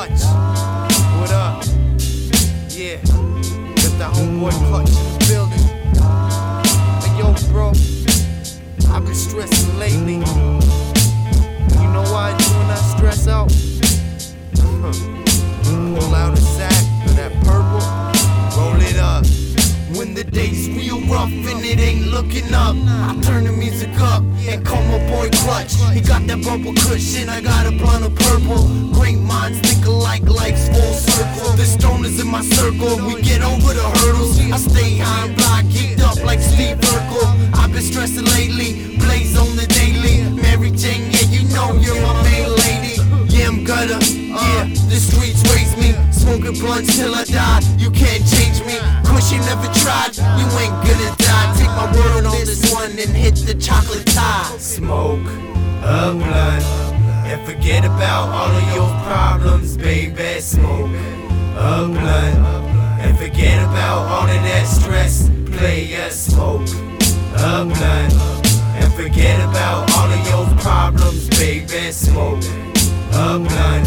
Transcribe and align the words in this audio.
lunch. 0.00 0.22
What 1.20 1.30
up? 1.32 1.62
Yeah, 2.70 2.96
got 3.04 3.98
that 3.98 4.12
homeboy 4.14 4.52
Klutch. 4.68 5.09
Day's 20.30 20.68
real 20.70 21.00
rough 21.12 21.32
and 21.32 21.64
it 21.64 21.80
ain't 21.80 22.06
looking 22.06 22.54
up, 22.54 22.76
I 22.76 23.18
turn 23.22 23.44
the 23.44 23.52
music 23.52 23.90
up 23.98 24.22
and 24.46 24.64
call 24.64 24.82
my 24.84 24.98
boy 25.10 25.28
Klutch. 25.30 25.74
He 25.92 26.00
got 26.00 26.26
that 26.28 26.44
bubble 26.44 26.72
cushion, 26.74 27.28
I 27.28 27.40
got 27.40 27.66
a 27.66 27.72
blunt 27.72 28.04
of 28.04 28.14
purple. 28.14 28.68
Great 28.92 29.18
minds 29.18 29.58
think 29.60 29.84
alike, 29.86 30.22
life's 30.22 30.68
full 30.68 30.94
circle. 30.94 31.52
The 31.56 31.64
stone 31.64 32.04
is 32.04 32.20
in 32.20 32.28
my 32.28 32.42
circle, 32.42 32.96
we 33.06 33.20
get 33.22 33.42
over 33.42 33.74
the 33.74 33.82
hurdles. 33.82 34.38
I 34.38 34.56
stay 34.56 34.98
high 34.98 35.26
and 35.26 35.36
fly, 35.40 35.62
geeked 35.66 36.00
up 36.00 36.22
like 36.24 36.40
Steve 36.40 36.78
Urkel. 36.78 37.54
I've 37.54 37.72
been 37.72 37.82
stressing 37.82 38.26
lately, 38.26 38.96
blaze 38.98 39.36
on 39.36 39.56
the 39.56 39.66
daily. 39.66 40.30
Mary 40.30 40.70
Jane, 40.70 41.10
yeah, 41.10 41.26
you 41.26 41.42
know 41.50 41.74
you're 41.74 42.00
my 42.02 42.22
main 42.22 42.54
lady. 42.64 43.02
Yeah, 43.26 43.48
I'm 43.48 43.64
gutter, 43.64 43.98
yeah, 43.98 44.64
the 44.86 44.96
streets 44.96 45.42
raise 45.50 45.74
me. 45.76 45.90
Smoking 46.12 46.54
blunts 46.60 46.96
till 46.96 47.14
I 47.14 47.24
die, 47.24 47.60
you 47.78 47.90
can't 47.90 48.24
change 48.26 48.62
me. 48.64 48.78
Cause 49.20 49.32
you 49.34 49.40
never 49.40 49.66
tried, 49.74 50.16
you 50.16 50.46
ain't 50.56 50.72
gonna 50.80 51.14
die. 51.18 51.54
Take 51.58 51.68
my 51.76 51.92
word 51.94 52.24
on 52.24 52.40
this 52.46 52.72
one 52.72 52.90
and 52.92 53.10
hit 53.10 53.34
the 53.34 53.52
chocolate 53.52 54.06
Thai. 54.06 54.56
Smoke 54.56 55.28
a 55.84 56.14
blunt 56.14 56.64
and 57.28 57.46
forget 57.46 57.84
about 57.84 58.30
all 58.30 58.48
of 58.48 58.74
your 58.74 58.88
problems, 59.04 59.76
baby. 59.76 60.40
Smoke 60.40 60.88
a 61.54 61.86
blunt 61.86 62.38
and 63.04 63.18
forget 63.18 63.62
about 63.62 64.08
all 64.08 64.24
of 64.24 64.42
that 64.48 64.66
stress. 64.66 65.28
Play 65.52 65.92
a 65.92 66.10
smoke 66.10 66.66
a 67.36 67.66
blunt 67.66 68.14
and 68.80 68.90
forget 68.94 69.38
about 69.46 69.92
all 69.98 70.10
of 70.10 70.26
your 70.30 70.46
problems, 70.62 71.28
baby. 71.38 71.92
Smoke 71.92 72.42
a 73.12 73.38
blunt 73.38 73.86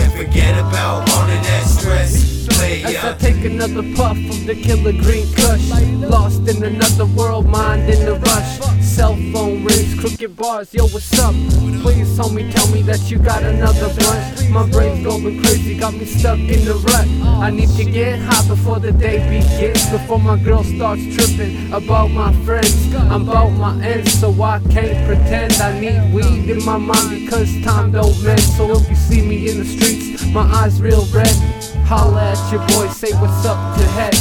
and 0.00 0.10
forget 0.14 0.58
about 0.58 1.06
all 1.12 1.28
of 1.28 1.42
that 1.44 1.66
stress. 1.66 2.33
As 2.82 2.96
I 3.04 3.14
take 3.18 3.44
another 3.44 3.82
puff 3.94 4.16
of 4.16 4.46
the 4.46 4.54
killer 4.54 4.90
green 4.92 5.32
kush 5.34 5.70
Lost 6.00 6.48
in 6.48 6.62
another 6.64 7.06
world, 7.06 7.46
mind 7.46 7.88
in 7.88 8.04
the 8.04 8.14
rush. 8.14 8.58
Cell 8.82 9.14
phone 9.32 9.64
rings, 9.64 9.94
Krooked 9.94 10.34
Barz, 10.34 10.74
yo 10.74 10.86
what's 10.88 11.16
up? 11.20 11.34
Please 11.82 12.18
homie 12.18 12.52
tell 12.52 12.66
me 12.72 12.82
that 12.82 13.10
you 13.10 13.18
got 13.18 13.44
another 13.44 13.94
blunt 13.94 14.50
My 14.50 14.68
brain's 14.68 15.04
going 15.04 15.40
crazy, 15.42 15.78
got 15.78 15.94
me 15.94 16.04
stuck 16.04 16.38
in 16.38 16.64
the 16.64 16.74
rut. 16.74 17.06
I 17.40 17.50
need 17.50 17.68
to 17.76 17.84
get 17.84 18.18
high 18.18 18.46
before 18.48 18.80
the 18.80 18.90
day 18.90 19.18
begins 19.28 19.88
Before 19.90 20.18
my 20.18 20.36
girl 20.36 20.64
starts 20.64 21.02
tripping 21.14 21.72
about 21.72 22.10
my 22.10 22.32
friends. 22.44 22.92
I'm 22.94 23.28
about 23.28 23.50
my 23.50 23.80
ends, 23.84 24.12
so 24.18 24.30
I 24.42 24.58
can't 24.70 25.06
pretend. 25.06 25.52
I 25.54 25.78
need 25.78 26.12
weed 26.12 26.50
in 26.50 26.64
my 26.64 26.78
mind 26.78 27.24
because 27.24 27.50
time 27.62 27.92
don't 27.92 28.20
mend. 28.24 28.40
So 28.40 28.72
if 28.72 28.88
you 28.88 28.96
see 28.96 29.22
me 29.22 29.48
in 29.48 29.58
the 29.58 29.64
streets, 29.64 30.26
my 30.26 30.42
eyes 30.42 30.82
real 30.82 31.06
red 31.12 31.63
Holla 31.86 32.32
at 32.32 32.52
your 32.52 32.60
boy, 32.68 32.88
say 32.88 33.12
what's 33.20 33.44
up 33.44 33.58
to 33.76 33.84
head. 33.88 34.14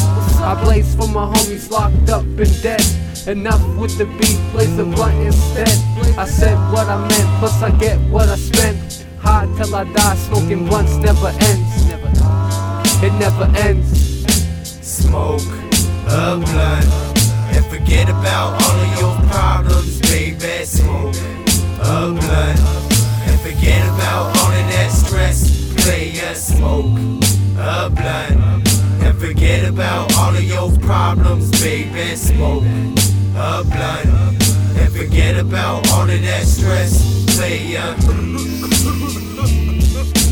I 0.44 0.62
blaze 0.64 0.94
for 0.96 1.08
my 1.08 1.26
homies 1.34 1.72
locked 1.72 2.10
up 2.10 2.24
and 2.24 2.62
dead. 2.62 2.84
Enough 3.26 3.64
with 3.78 3.98
the 3.98 4.06
beat, 4.06 4.38
blaze 4.52 4.76
the 4.76 4.84
blunt 4.84 5.16
instead. 5.26 5.70
I 6.18 6.26
said 6.26 6.58
what 6.74 6.88
I 6.88 7.00
meant, 7.08 7.40
plus 7.40 7.64
I 7.64 7.72
get 7.78 7.98
what 8.12 8.28
I 8.28 8.36
spent. 8.36 9.06
High 9.20 9.48
till 9.56 9.74
I 9.74 9.86
die, 9.86 10.16
smoking 10.16 10.66
blunts 10.68 10.98
never 10.98 11.28
ends. 11.28 11.74
It 13.02 13.14
never 13.14 13.46
ends. 13.58 14.26
smoke 14.86 15.42
a 16.08 16.36
blunt 16.36 16.86
and 17.56 17.66
forget 17.68 18.10
about 18.10 18.62
all 18.62 18.80
of 18.80 19.00
your 19.00 19.16
problems, 19.32 20.02
baby. 20.12 20.66
Smoke 20.66 21.16
a 21.80 22.12
blunt 22.12 22.60
and 23.28 23.40
forget 23.40 23.88
about 23.96 24.36
all 24.38 24.52
of 24.52 24.68
that 24.76 24.92
stress. 24.92 25.74
Play 25.76 26.12
a 26.20 26.36
smoke 26.36 27.23
a 27.64 27.90
blunt 27.90 28.68
and 29.04 29.18
forget 29.20 29.68
about 29.68 30.16
all 30.18 30.36
of 30.36 30.44
your 30.44 30.72
problems, 30.80 31.50
baby. 31.62 32.16
Smoke 32.16 32.64
a 33.36 33.64
blunt 33.64 34.08
and 34.78 34.94
forget 34.94 35.38
about 35.38 35.90
all 35.92 36.10
of 36.10 36.22
that 36.22 36.46
stress. 36.46 37.26
Play 37.36 37.78